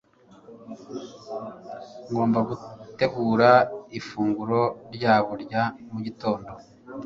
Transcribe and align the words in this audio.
ngomba 2.09 2.39
gutegura 2.49 3.49
ifunguro 3.99 4.59
ryabo 4.95 5.31
rya 5.43 5.63
mugitondo 5.91 6.51